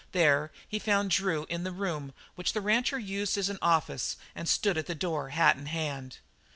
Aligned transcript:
There 0.13 0.51
he 0.67 0.79
found 0.79 1.11
Drew 1.11 1.45
in 1.47 1.63
the 1.63 1.71
room 1.71 2.15
which 2.33 2.53
the 2.53 2.61
rancher 2.61 2.97
used 2.97 3.37
as 3.37 3.49
an 3.49 3.59
office, 3.61 4.17
and 4.33 4.49
stood 4.49 4.75
at 4.75 4.87
the 4.87 4.95
door 4.95 5.29
hat 5.29 5.57
in 5.57 5.67
hand. 5.67 6.17